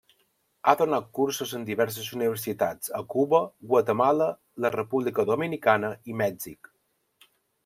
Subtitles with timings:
[0.69, 3.43] Ha donat cursos en diverses universitats a Cuba,
[3.75, 4.31] Guatemala,
[4.67, 6.77] la República Dominicana i Mèxic.